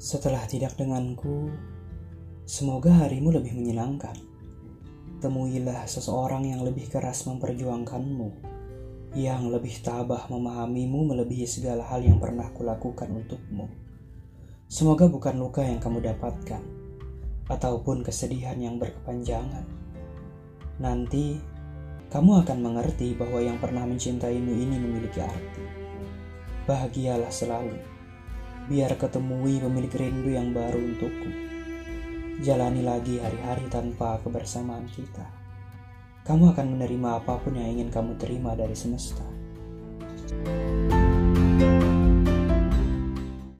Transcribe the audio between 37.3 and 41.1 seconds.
pun yang ingin kamu terima dari semesta. thank you